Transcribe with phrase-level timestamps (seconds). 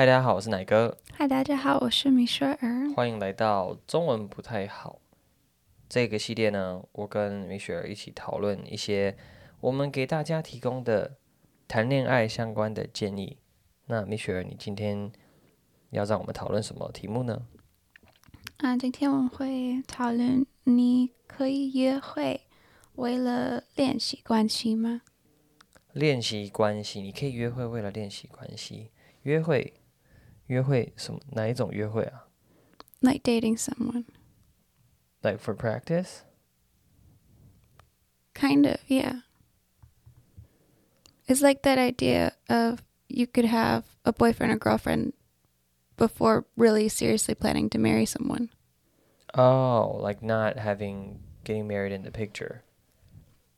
[0.00, 0.96] 嗨，大家好，我是奶哥。
[1.12, 2.58] 嗨，大家好，我是米雪儿。
[2.96, 4.98] 欢迎来到中文不太好
[5.90, 6.82] 这个系列呢。
[6.92, 9.14] 我跟米雪儿一起讨论一些
[9.60, 11.18] 我们给大家提供的
[11.68, 13.36] 谈恋爱相关的建议。
[13.88, 15.12] 那米雪儿，你今天
[15.90, 17.42] 要让我们讨论什么题目呢？
[18.56, 22.40] 啊，今天我们会讨论你可以约会
[22.94, 25.02] 为了练习关系吗？
[25.92, 28.92] 练习关系，你可以约会为了练习关系。
[29.24, 29.74] 约会，
[30.49, 31.19] 约会什么？
[31.31, 32.27] 哪一种约会啊？
[33.01, 34.05] Like dating someone.
[35.21, 36.21] Like for practice?
[38.33, 39.21] Kind of, yeah.
[41.27, 45.13] It's like that idea of you could have a boyfriend or girlfriend
[45.97, 48.49] before really seriously planning to marry someone.
[49.33, 52.63] Oh, like not having getting married in the picture.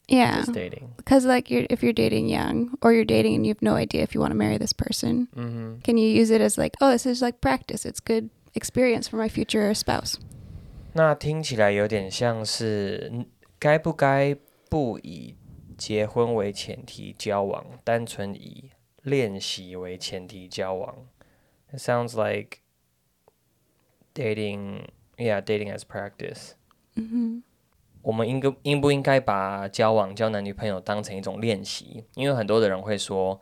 [0.07, 0.37] Yeah.
[0.37, 0.93] Just dating.
[0.95, 4.03] Because like you're if you're dating young or you're dating and you have no idea
[4.03, 5.79] if you want to marry this person, mm-hmm.
[5.83, 7.85] can you use it as like, oh, this is like practice.
[7.85, 10.17] It's good experience for my future spouse.
[10.93, 13.25] 那听起来有点像是
[13.59, 14.35] 该不该
[14.69, 15.35] 不以
[15.77, 18.71] 结婚为前提交往，单纯以
[19.03, 21.05] 练习为前提交往。
[21.71, 22.59] It sounds like
[24.15, 24.85] dating,
[25.17, 26.53] yeah, dating as practice.
[26.95, 27.43] 嗯哼。
[28.02, 32.04] 我们应该应不应该把交往、交男女朋友当成一种练习？
[32.14, 33.40] 因为很多的人会说，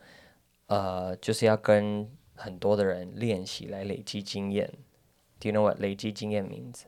[0.67, 4.71] 呃，就是要跟很多的人练习来累积经验。
[5.39, 6.83] Do you know what 累积经验 means？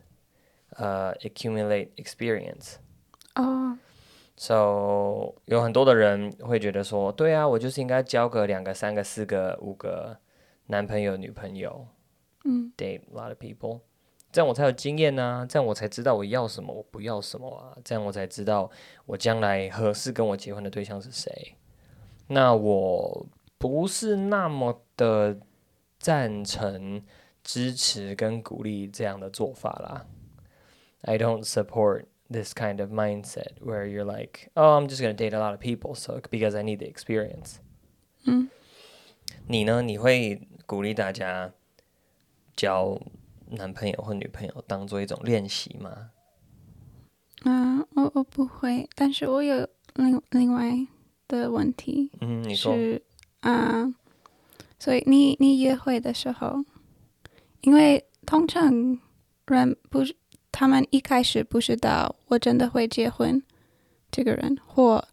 [0.70, 2.76] 呃，uh，accumulate experience。
[3.36, 3.78] 哦。
[4.36, 10.18] So 有很多的人会觉得说，对啊，我就是应该交个两个、三个、四个、五个
[10.68, 11.88] 男朋友、女朋友。
[12.44, 12.72] 嗯。
[12.78, 13.82] Date a lot of people。
[14.34, 18.70] 这样我才有经验呢，这样我才知道我要什么，我不要什么啊，这样我才知道
[19.06, 21.56] 我将来合适跟我结婚的对象是谁。
[22.28, 23.28] 那我
[23.60, 25.38] 不是那么的
[26.00, 27.04] 赞成、
[27.44, 30.08] 支持跟鼓励这样的做法啦。
[31.02, 35.40] I don't support this kind of mindset where you're like, oh, I'm just gonna date a
[35.40, 37.58] lot of people, so because I need the experience。
[38.26, 38.50] 嗯，
[39.46, 39.84] 你呢？
[39.84, 41.54] 你会鼓励大家
[42.56, 43.00] 交
[43.54, 46.12] 男朋友或女朋友当做一种练习吗？
[47.46, 50.72] 嗯、uh,，我我不会，但是我有另另外
[51.28, 52.10] 的问题。
[52.22, 52.74] 嗯，你说。
[52.74, 53.02] 是
[53.42, 53.94] 啊，uh,
[54.80, 56.64] 所以你你约会的时候，
[57.62, 58.98] 因为通常
[59.48, 60.16] 人不是
[60.52, 63.44] 他们一开始不知道我真的会结婚
[64.10, 65.06] 这个人，或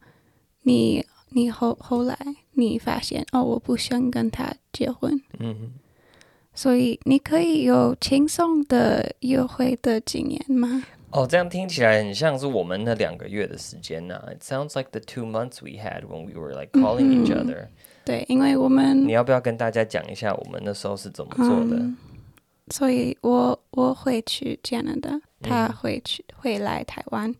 [0.62, 2.16] 你你后后来
[2.52, 5.20] 你发现哦，我不想跟他结婚。
[5.40, 5.72] 嗯哼。
[6.60, 10.84] 所以你可以有轻松的约会的经验吗？
[11.10, 14.28] 哦，这样听起来很像是我们那两个月的时间呢、啊。
[14.30, 17.68] It sounds like the two months we had when we were like calling each other、嗯。
[18.04, 21.76] 对，因为我们你要不要跟大家讲一下我们那时候是怎么做的？
[21.76, 21.96] 嗯、
[22.68, 27.34] 所以我我会去加拿大，他会去、嗯、会来台湾，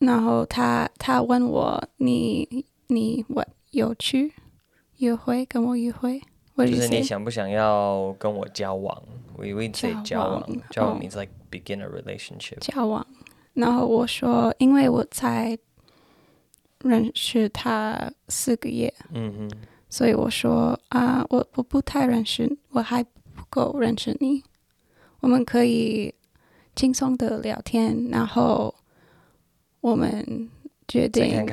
[0.00, 4.34] 然后他他问我你你我有去
[4.98, 6.20] 约会跟我约会。
[6.56, 9.02] 就是你想不想要跟我交往
[9.36, 12.58] ？We would say 交往，交往 means like begin a relationship。
[12.60, 13.06] 交往，
[13.54, 15.58] 然后我说，因为我才
[16.80, 19.50] 认识他四个月，嗯哼，
[19.88, 24.42] 所以我说啊，我我不太认识，我还不够认识你。
[25.20, 26.14] 我们可以
[26.76, 28.74] 轻松的聊天，然后
[29.80, 30.50] 我们
[30.86, 31.46] 决定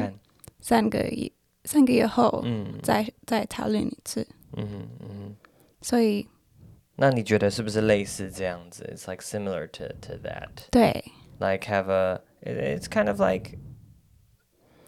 [0.59, 1.31] 三个月
[1.63, 4.27] 三个月后，嗯，再再讨论一次。
[4.53, 5.35] 嗯哼嗯哼，
[5.81, 6.27] 所以，
[6.95, 10.49] 那你觉得是不是类似这样子？It's like similar to to that。
[10.71, 11.03] 对
[11.39, 13.57] ，like have a it's kind of like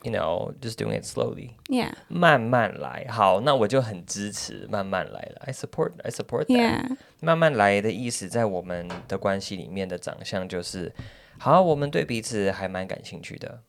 [0.04, 1.52] you know just doing it slowly。
[1.68, 3.06] Yeah，慢慢来。
[3.10, 5.42] 好，那我就很支持慢慢来了。
[5.46, 6.58] I support I support that。
[6.58, 10.94] Yeah，慢慢来的意思，在我们的关系里面的长相就是，
[11.38, 13.62] 好，我们对彼此还蛮感兴趣的，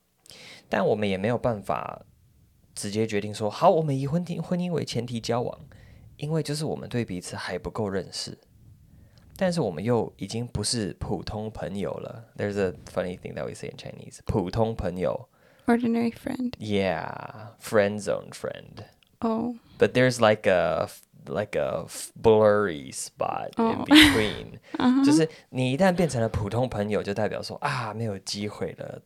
[0.69, 2.03] 但我们也没有办法
[2.74, 5.60] 直接决定说，好，我们以婚姻婚姻为前提交往。
[6.16, 8.38] 因为就是我们对彼此还不够认识，
[9.36, 12.26] 但是我们又已经不是普通朋友了。
[12.36, 15.28] There's a funny thing that we say in Chinese，普通朋友
[15.66, 16.53] ，ordinary friend。
[16.59, 18.84] Yeah，friend zone friend。
[19.20, 19.56] Oh。
[19.78, 20.88] But there's like a
[21.26, 21.86] like a
[22.20, 25.04] blurry spot in between，、oh.
[25.04, 29.00] 就是你一旦变成了普通朋友，就代表说啊没有机会了。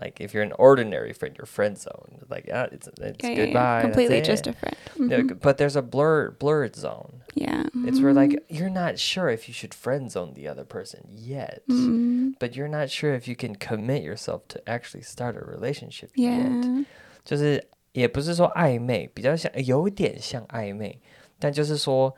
[0.00, 3.82] Like if you're an ordinary friend, your friend zone, like ah, it's it's okay, goodbye.
[3.82, 4.76] Completely just a friend.
[4.98, 5.38] Mm-hmm.
[5.40, 7.22] But there's a blur blurred zone.
[7.34, 7.64] Yeah.
[7.84, 11.62] It's where like you're not sure if you should friend zone the other person yet,
[11.68, 12.30] mm-hmm.
[12.38, 16.40] but you're not sure if you can commit yourself to actually start a relationship yeah.
[16.40, 16.86] yet.
[17.24, 20.98] 就是也不是说暧昧，比较像有点像暧昧，
[21.38, 22.14] 但就是说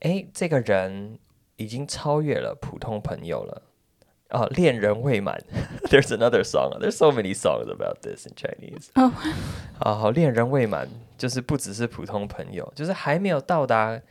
[0.00, 1.18] 哎，这个人
[1.56, 3.62] 已经超越了普通朋友了。
[4.29, 5.39] 哦，恋人未满。
[5.89, 6.79] There's another song.
[6.79, 8.87] There's so many songs about this in Chinese.
[8.95, 9.11] 哦，
[9.79, 14.01] 好，恋人未满就是不只是普通朋友，就是还没有到达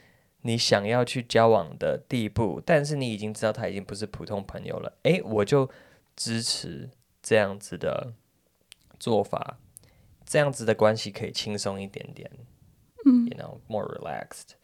[0.42, 4.96] 你想要去交往的地步，但是你已经知道他已经不是普通朋友了。
[5.02, 5.68] 哎，我就
[6.14, 6.90] 支持
[7.22, 8.12] 这样子的
[9.00, 9.58] 做法，
[10.24, 12.30] 这样子的关系可以轻松一点点。
[13.04, 14.54] 嗯，You know, more relaxed.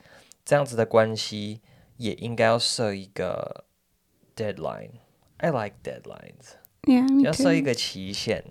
[0.45, 1.61] 这样子的关系
[1.97, 3.65] 也应该要设一个
[4.37, 4.91] deadline。
[5.43, 6.57] I like deadlines.
[6.83, 7.25] Yeah, me too.
[7.25, 8.45] 要设一个期限，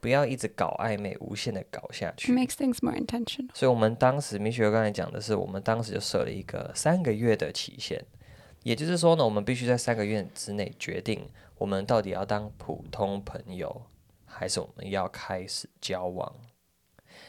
[0.00, 2.32] 不要一直搞暧昧，无限的搞下去。
[2.32, 3.48] It makes things more intentional.
[3.54, 8.04] 所以，我们当时米雪刚才讲的是，我们当时就设了一个三个月的期限，
[8.62, 13.82] 也就是说呢，我们必须在三个月之内决定，我们到底要当普通朋友，
[14.26, 16.34] 还是我们要开始交往。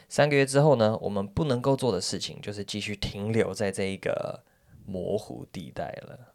[0.08, 4.44] 三个月之后呢，我们不能够做的事情就是继续停留在这一个
[4.84, 6.29] 模糊地带了。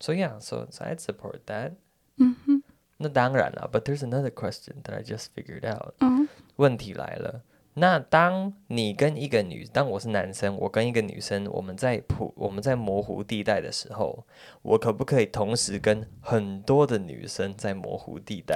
[0.00, 1.72] So yeah, so, so I'd support that.
[2.16, 2.62] 嗯哼。
[2.98, 5.94] 那当然了，But there's another question that I just figured out.
[6.00, 6.28] 嗯。
[6.56, 7.42] 问题来了，
[7.74, 14.26] 那当你跟一个女，当我是男生，我跟一个女生，我们在普，我们在模糊地带的时候，
[14.62, 18.54] 我可不可以同时跟很多的女生在模糊地带？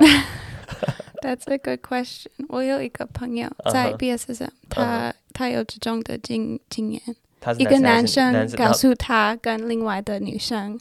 [1.23, 2.29] That's a good question.
[2.49, 4.51] 我有一个朋友在 BSSM，、uh huh.
[4.69, 5.15] 他、uh huh.
[5.33, 7.01] 他有这种的经经验。
[7.59, 10.79] 一个男生告诉他跟另外的女生，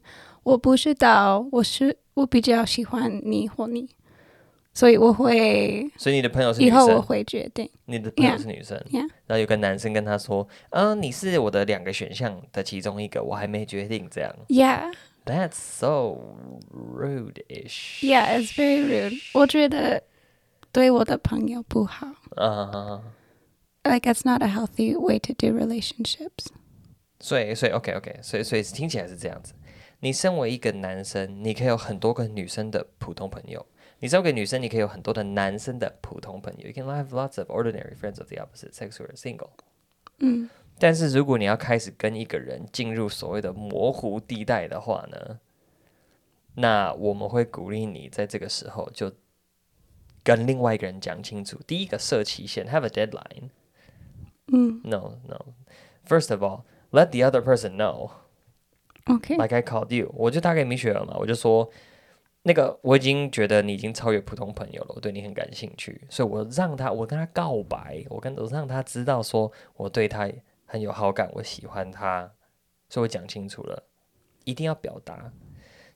[0.48, 3.86] 我不知道，我是我比较喜欢你或你，
[4.72, 5.86] 所以我会。
[5.98, 7.68] 所以你的朋友是女生，以后我会决定。
[7.84, 9.10] 你的朋友是女生，yeah, yeah.
[9.26, 14.34] 然后有个男生跟他说：“嗯，你是我的两个选项的其中一个，我还没决定。”这样。
[14.48, 16.16] Yeah，that's so
[16.72, 18.02] rude-ish.
[18.02, 19.20] Yeah, it's very rude.
[19.34, 20.02] 我觉得
[20.72, 22.08] 对我的朋友不好。
[22.36, 22.70] 嗯。
[22.70, 23.00] Uh.
[23.84, 26.46] Like it's not a healthy way to do relationships.
[27.20, 28.20] 所以，所以，OK，OK.
[28.22, 29.52] 所以，所以听起来是这样子。
[30.00, 33.60] 你身为一个男生，你可以有很多个女生的普通朋友；
[33.98, 36.66] 你身为一个女生，你可以有很多的男生的普通朋友。
[36.66, 39.50] You can have lots of ordinary friends of the opposite sex who are single.
[40.18, 40.48] 嗯。
[40.78, 45.40] 但是，如果你要开始跟一个人进入所谓的模糊地带的话呢，
[46.54, 49.12] 那我们会鼓励你在这个时候就
[50.22, 51.60] 跟另外一个人讲清楚。
[51.66, 53.50] 第一个设期限，have a deadline。
[54.52, 55.46] 嗯，No, no.
[56.06, 56.62] First of all,
[56.92, 58.12] let the other person know.
[59.08, 59.36] Okay.
[59.36, 60.12] Like I called you.
[60.14, 61.68] 我就打给米雪儿嘛，我就说，
[62.42, 70.30] 那个我已经觉得你已经超越普通朋友了，我对你很感兴趣，所以我让他，我跟他告白，我跟我让他知道说我对他
[70.66, 72.30] 很有好感，我喜欢他，
[72.88, 73.82] 所以我讲清楚了，
[74.44, 75.32] 一定要表达。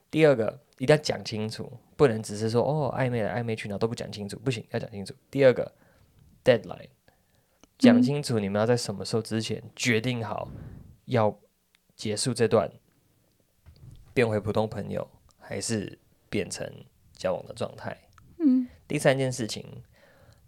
[0.09, 5.13] 第二个，一定要讲清楚，不能只是说哦暧昧来暧昧去，然后都不讲清楚，不行，要讲清楚。
[5.29, 5.71] 第二个
[6.43, 6.89] ，deadline。
[7.79, 10.47] 讲清楚，你们要在什么时候之前决定好
[11.05, 11.37] 要
[11.95, 12.71] 结束这段，
[14.13, 15.07] 变回普通朋友，
[15.39, 15.99] 还是
[16.29, 16.69] 变成
[17.13, 17.97] 交往的状态？
[18.39, 18.67] 嗯。
[18.87, 19.83] 第三件事情，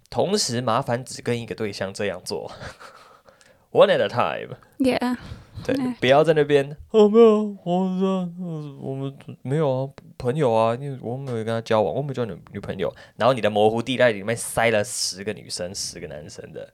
[0.10, 2.52] 同时麻烦只跟一个对象这样做
[3.72, 4.58] ，one at a time。
[4.78, 5.18] Yeah。
[5.64, 8.30] 对，不要在那边哦，没有，我说
[8.82, 12.94] 我们没有啊，朋友啊，因为我没有跟他交往，我没有交女女朋友。
[13.16, 16.72] 然后你的模糊地带里面塞了十个女生，十个男生的。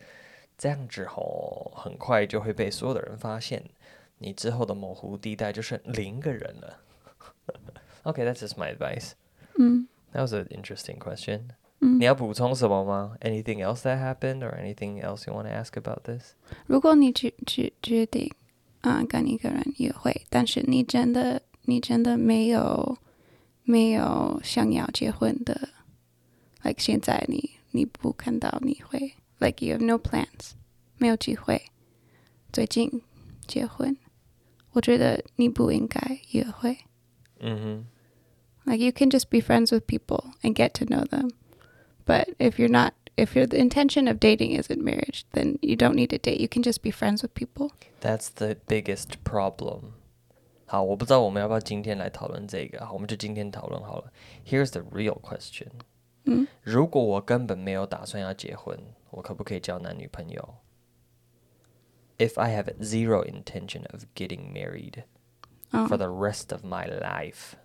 [0.57, 3.63] 这样子吼，很快就会被所有的人发现，
[4.20, 6.80] 你之后的模糊地带就剩零个人了。
[8.02, 9.12] OK, that's just my advice.
[9.58, 11.48] 嗯，That was an interesting question.
[11.80, 13.16] 嗯，你要补充什么吗？
[13.20, 16.34] Anything else that happened or anything else you want to ask about this?
[16.66, 18.32] 如果你决决决定
[18.80, 22.96] 啊跟一个人约会，但是你真的你真的没有
[23.64, 25.68] 没有想要结婚的，
[26.62, 29.14] like 现在你你不看到你会。
[29.38, 30.52] Like you have no plans，
[30.96, 31.60] 没有机会，
[32.50, 33.02] 最近
[33.46, 33.94] 结婚，
[34.72, 36.76] 我觉得你不应该约会。
[37.40, 37.86] 嗯哼。
[38.64, 41.30] Like you can just be friends with people and get to know them,
[42.04, 45.94] but if you're not, if you're the intention of dating isn't marriage, then you don't
[45.94, 46.40] need to date.
[46.40, 47.70] You can just be friends with people.
[48.00, 49.92] That's the biggest problem.
[50.66, 54.12] 好，我不知道我们要不要今天来讨论这个，好，我们就今天讨论好了。
[54.44, 55.68] Here's the real question.
[56.24, 58.78] 嗯，如果我根本没有打算要结婚。
[59.10, 60.54] 我可不可以交男女朋友
[62.21, 65.03] ？If I have zero intention of getting married
[65.73, 65.87] oh.
[65.87, 67.55] for the rest of my life,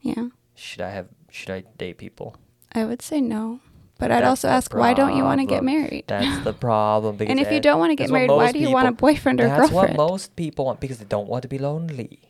[0.00, 2.36] yeah, should I have should I date people?
[2.72, 3.60] I would say no,
[3.98, 6.04] but I'd also ask why don't you want to get married?
[6.06, 7.18] That's the problem.
[7.20, 9.48] And if you don't want to get married, why do you want a boyfriend or
[9.48, 9.70] girlfriend?
[9.70, 12.20] That's what most people want because they don't want to be lonely.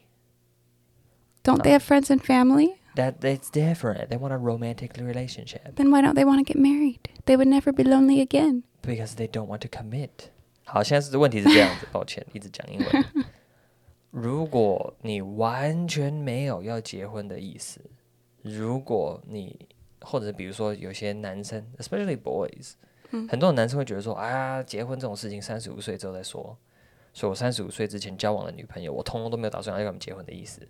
[1.43, 2.81] Don't they have friends and family?
[2.97, 4.11] That it's different.
[4.11, 5.77] They want a romantic relationship.
[5.77, 7.09] Then why don't they want to get married?
[7.27, 8.65] They would never be lonely again.
[8.83, 10.31] Because they don't want to commit.
[10.71, 13.05] 好，现在是问题是这样子，抱歉，一直讲英文。
[14.13, 17.81] 如果你完全没有要结婚的意思，
[18.43, 19.67] 如果你
[20.03, 22.73] 或者比如说有些男生，especially boys，、
[23.13, 26.55] 嗯、很多男生会觉得说，啊，结婚这种事情三十五岁之后再说，
[27.15, 30.61] 所以我三十五岁之前交往的女朋友，我通通都没有打算要跟他们结婚的意思。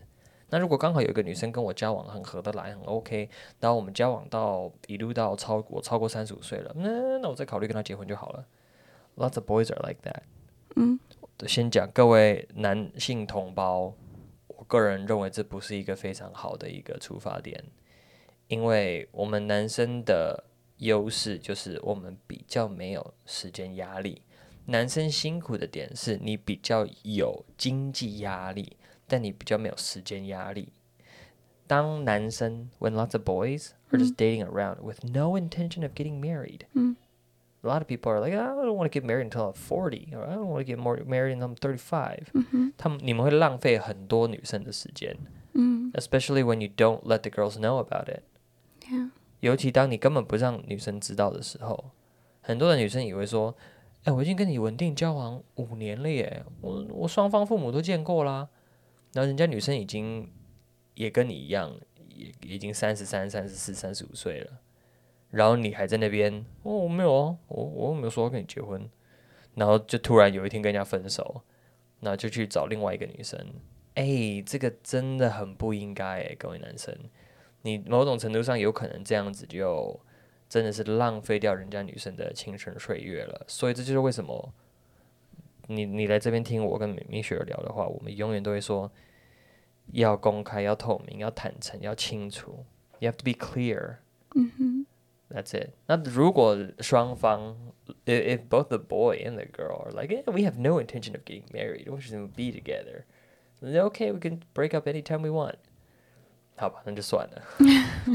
[0.49, 3.29] 那如果刚好有一个女生跟我交往很合得来，很 OK，
[3.59, 8.47] 然后我们交往到一路到超过超过三十五岁了，那那我再考虑跟她结婚就好了。
[9.18, 10.24] Lots of boys are like that。
[10.76, 11.00] 嗯，
[11.48, 13.94] 先讲各位男性同胞，
[14.48, 17.64] 我个人认为这不是一个非常好的一个出发点，
[18.48, 20.44] 因为我们男生的
[20.78, 24.22] 优势就是我们比较没有时间压力。
[24.66, 28.78] 男生辛苦的点是你比较有经济压力。
[29.06, 30.70] 但你比较没有时间压力。
[31.68, 36.96] 当男生，when lots of boys are just dating around with no intention of getting married，嗯
[37.62, 40.10] ，a lot of people are like, I don't want to get married until I'm forty,
[40.14, 42.26] or I don't want to get more married until I'm thirty-five。
[42.34, 45.18] 嗯，他们你们会浪费很多女生的时间，
[45.54, 49.12] 嗯，especially when you don't let the girls know about it。Yeah.
[49.40, 51.92] 尤其当你根本不让女生知道的时候，
[52.42, 53.56] 很多的女生以为说，
[54.04, 58.48] 哎，我已经跟你稳定交往五年了耶，我我双方父母都见过啦。
[59.14, 60.32] 然后人家女生已经
[60.96, 61.72] 也跟你一样，
[62.08, 64.52] 也已经三十三、三十四、三十五岁了，
[65.31, 68.89] 然后你还在那边，哦，我没有哦，我我没有说要跟你结婚，
[69.55, 71.43] 然后就突然有一天跟人家分手，
[72.01, 73.39] 然后就去找另外一个女生，
[73.95, 76.95] 哎，这个真的很不应该哎，各位男生，
[77.63, 80.01] 你某种程度上有可能这样子就
[80.49, 84.53] 真的是浪费掉人家女生的青春岁月了，所以这就是为什么。
[85.71, 88.91] 你你来这边听我跟米雪聊的话，我们永远都会说
[89.93, 92.65] 要公开、要透明、要坦诚、要清楚。
[93.01, 93.97] You have to be clear。
[94.35, 94.78] 嗯哼。
[95.30, 95.72] That's it。
[95.88, 97.56] 那如果双方，
[98.06, 101.90] if both the boy and the girl are like, we have no intention of getting married,
[101.90, 103.06] we should be together.
[103.62, 105.56] Okay, we can break up anytime we want.
[106.56, 107.42] 好吧，那就算了。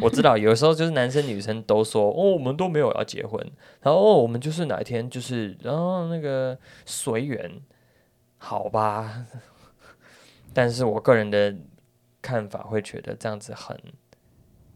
[0.01, 3.41] 我知道有时候就是男生女生都说哦，我们都没有要结婚，
[3.81, 7.61] 然后哦，我们就是哪一天就是然后那个随缘，
[8.37, 9.27] 好吧。
[10.55, 11.57] 但是我个人的
[12.23, 13.77] 看法会觉得这样子很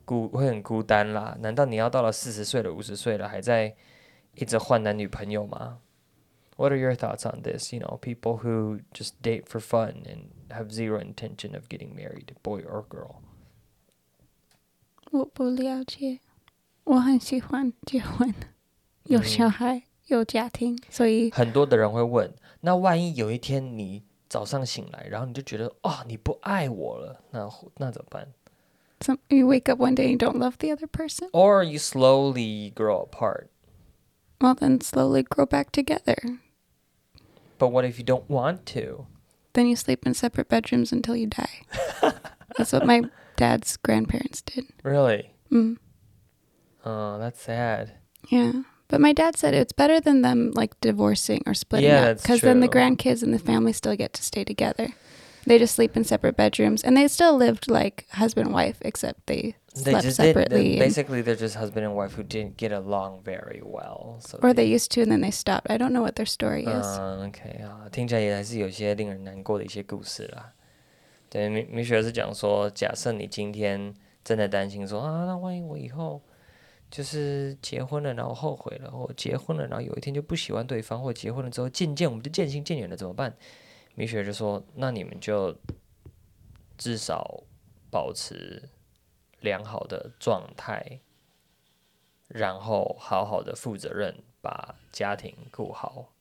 [0.07, 1.37] 孤，会很孤单啦。
[1.41, 3.75] 难道你要到了四十岁了、五十岁了，还在
[4.35, 5.79] 一直换男女朋友吗
[6.55, 7.73] ？What are your thoughts on this?
[7.73, 12.27] You know, people who just date for fun and have zero intention of getting married,
[12.41, 13.17] boy or girl.
[15.11, 16.19] 我不了解，
[16.85, 18.33] 我很喜欢结婚，
[19.03, 28.33] 有小孩，嗯、有家庭，所以很多的人会问：那万一有一天你早上醒来，然后你就觉得哦，你不爱我了，那那怎么办
[29.01, 33.01] ？So you wake up one day and don't love the other person, or you slowly grow
[33.01, 33.51] apart.
[34.39, 36.17] Well, then slowly grow back together.
[37.57, 39.07] But what if you don't want to?
[39.53, 41.61] Then you sleep in separate bedrooms until you die.
[42.57, 43.03] That's what my
[43.35, 44.65] dad's grandparents did.
[44.83, 45.31] Really?
[45.51, 45.77] Mm.
[46.85, 47.93] Oh, that's sad.
[48.29, 48.63] Yeah.
[48.87, 52.41] But my dad said it's better than them like divorcing or splitting yeah, up because
[52.41, 54.89] then the grandkids and the family still get to stay together.
[55.46, 59.26] They just sleep in separate bedrooms and they still lived like husband and wife except
[59.26, 60.76] they slept they separately.
[60.76, 64.18] Did, basically, they're just husband and wife who didn't get along very well.
[64.20, 65.68] So or they, they used to and then they stopped.
[65.68, 66.86] I don't know what their story is.
[66.86, 67.60] Uh, okay.
[67.64, 70.52] 啊，听起来也还是有些令人难过的一些故事啦。
[71.28, 76.22] 对，米米雪是讲说，假设你今天真的担心说啊，那万一我以后
[76.88, 83.34] 就是结婚了，然后后悔了，或结婚了，然后有一天就不喜欢对方，或结婚了之后渐渐我们就渐行渐远了，怎么办？
[83.97, 85.57] 米雪就说，那你们就
[86.77, 87.43] 至少
[87.89, 88.69] 保持
[89.39, 90.99] 良好的状态，
[92.27, 96.13] 然后好好的负责任，把家庭顾好。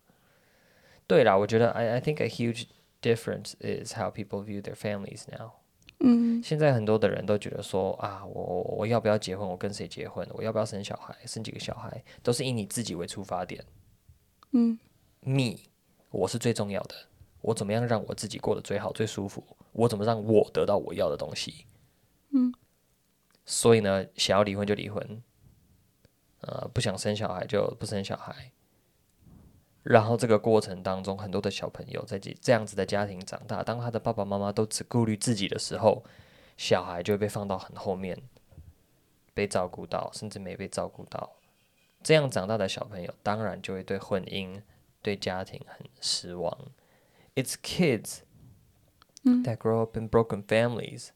[1.06, 2.64] 对啦，我觉得 I I think a huge
[3.02, 5.50] difference is how people view their families now。
[6.00, 9.47] 嗯，现在很多的人都觉得说啊，我我要不要结婚？
[9.47, 10.26] 我跟谁结婚？
[10.33, 11.14] 我要不要生小孩？
[11.26, 12.02] 生几个小孩？
[12.23, 13.62] 都是以你自己为出发点。
[14.52, 14.78] 嗯
[15.21, 15.59] ，me，
[16.11, 16.95] 我是最重要的。
[17.47, 19.41] 我怎么样让我自己过得最好、最舒服？
[19.71, 21.65] 我怎么让我得到我要的东西？
[22.31, 22.53] 嗯，
[23.45, 25.23] 所以呢，想要离婚就离婚，
[26.41, 28.50] 呃，不想生小孩就不生小孩。
[29.85, 36.03] 然后这个过程当中，很多的小朋友在这这样子的家庭长大，当他的爸爸妈妈都只顾虑自己的时候，
[36.57, 38.21] 小孩就会被放到很后面，
[39.33, 41.37] 被照顾到，甚至没被照顾到。
[42.03, 44.61] 这样长大的小朋友，当然就会对婚姻、
[45.00, 46.59] 对家庭很失望。
[47.36, 48.24] It's kids
[49.24, 51.12] that grow up in broken families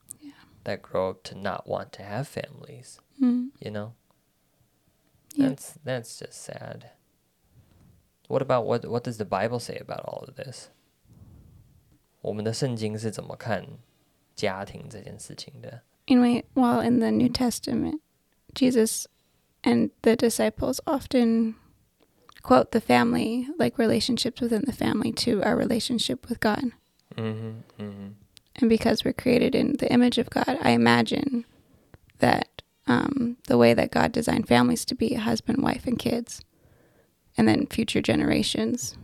[0.63, 2.99] that grow up to not want to have families.
[3.19, 3.93] You know,
[5.37, 6.91] that's that's just sad.
[8.27, 10.69] What about what what does the Bible say about all of this?
[12.21, 13.65] 我们的圣经是怎么看
[14.35, 15.83] 家庭这件事情的？
[16.05, 17.99] 因为 while in the New Testament,
[18.53, 19.05] Jesus
[19.61, 21.55] and the disciples often
[22.42, 26.72] quote the family like relationships within the family to our relationship with god
[27.16, 28.08] mm-hmm, mm-hmm.
[28.56, 31.44] and because we're created in the image of god i imagine
[32.18, 36.42] that um, the way that god designed families to be husband wife and kids
[37.36, 38.96] and then future generations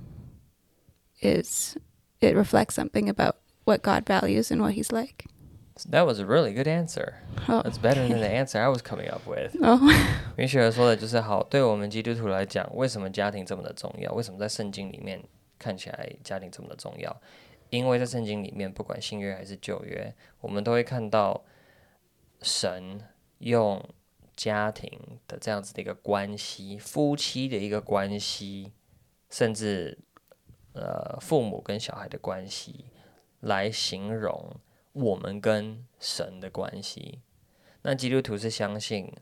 [1.21, 1.77] is
[2.21, 5.27] it reflects something about what god values and what he's like
[5.91, 7.17] That was a really good answer.
[7.49, 9.55] Oh, That's better than the answer I was coming up with.
[9.63, 9.79] oh,
[10.35, 14.11] 米雪儿说的就是好，对我们基督徒来讲，为什么家庭这么的重要？
[14.15, 15.23] 为什么在圣经里面
[15.59, 17.15] 看起来家庭这么的重要？
[17.69, 21.45] 因为在圣经里面，不管新约还是旧约，我们都会看到
[22.41, 23.01] 神
[23.39, 23.85] 用
[24.35, 28.73] 家庭的这样子的一个关系，夫妻的一个关系，
[29.29, 29.99] 甚至
[30.73, 32.87] 呃父母跟小孩的关系，
[33.41, 34.57] 来形容。
[34.97, 37.21] 我们跟神的关系，
[37.83, 39.13] 那基督徒是相信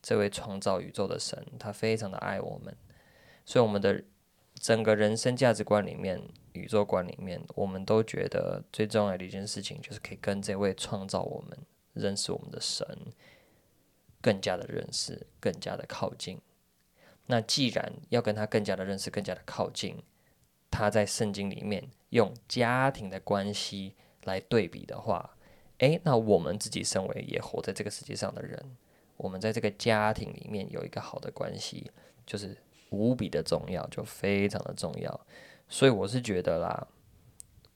[0.00, 2.76] 这位创造宇宙的神，他非常的爱我们，
[3.44, 4.04] 所以我们的
[4.54, 6.22] 整个人生价值观里面、
[6.52, 11.58] 宇宙观里面，我们都觉得最重要的一件事情，就是可以跟这位创造我们、
[11.94, 12.86] 认识我们的神
[14.20, 16.40] 更加的认识、更加的靠近。
[17.26, 20.00] 那既然要跟他更加的认识、更加的靠近，
[20.70, 23.96] 他在圣经里面用家庭的关系。
[24.24, 25.36] 来对比的话，
[25.78, 28.76] 诶，那我们自己身为也活在这个世界上的人，
[29.16, 31.90] 我们在这个家庭里面有一个好的关系，
[32.26, 32.56] 就是
[32.90, 35.20] 无比的重要，就非常的重要。
[35.68, 36.86] 所以我是觉得啦，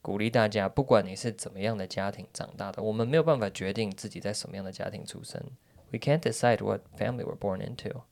[0.01, 5.43] 鼓励大家，不管你是怎么样的家庭长大的，我们没有办法决定自己在什么样的家庭出生。
[5.91, 8.03] We can't decide what family we're born into。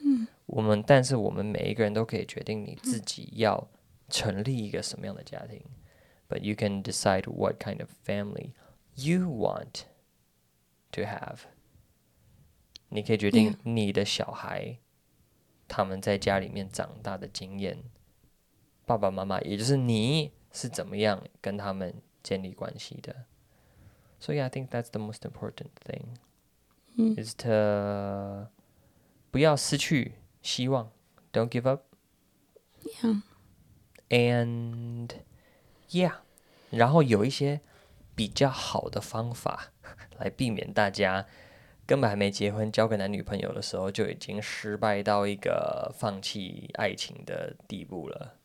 [0.00, 3.68] 嗯，我们但是我们每一个人都可以决定你自己要
[4.08, 5.62] 成立一个什么样的家庭。
[6.31, 8.53] but you can decide what kind of family
[8.95, 9.85] you want
[10.91, 11.39] to have.
[12.89, 14.77] 你可以决定你的小孩
[15.67, 17.83] 他们在家里面长大的经验，
[18.85, 23.25] 爸爸妈妈，也就是你是怎么样跟他们建立关系的。
[24.19, 26.17] So yeah, I think that's the most important thing.
[26.97, 28.49] Is to
[29.29, 30.91] 不要失去希望，
[31.31, 31.83] Don't give up.
[32.81, 33.21] Yeah.
[34.09, 35.09] And
[35.91, 36.13] Yeah，
[36.71, 37.61] 然后有一些
[38.15, 39.71] 比较好的方法
[40.17, 41.25] 来避免大家
[41.85, 48.35] 根本还没结婚，交个男女朋友的时候就已经失败到一个放弃爱情的地步了。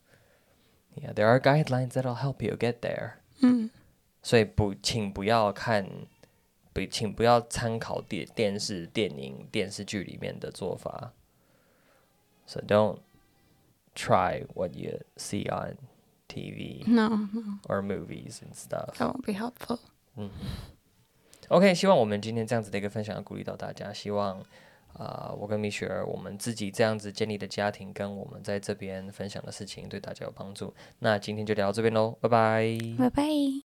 [0.95, 3.15] Yeah, there are guidelines that'll help you get there。
[3.41, 3.71] 嗯，
[4.23, 5.89] 所以不，请不要看，
[6.73, 11.13] 不，请不要参考电电视、电影、电视剧里面的做法。
[12.47, 12.99] So don't
[13.95, 15.79] try what you see on
[16.28, 18.98] TV, no, no, or movies and stuff.
[18.98, 19.80] That won't be helpful.
[20.16, 20.30] 嗯
[21.50, 23.94] ，OK，希望我们今天这样子的一个分享，要鼓励到大家。
[23.94, 24.40] 希望
[24.94, 30.74] 啊、呃，我跟米雪儿，我们自己这样子建立的家庭，跟我们在这边分享的事情，对大家有帮助。
[31.00, 33.67] 那今天就聊到这边喽，拜拜，拜拜。